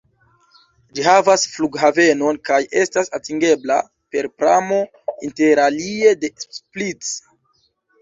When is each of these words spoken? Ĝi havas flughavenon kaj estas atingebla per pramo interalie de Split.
Ĝi 0.95 1.03
havas 1.07 1.43
flughavenon 1.51 2.41
kaj 2.51 2.59
estas 2.85 3.13
atingebla 3.19 3.79
per 4.17 4.31
pramo 4.43 4.83
interalie 5.31 6.19
de 6.27 6.37
Split. 6.53 7.17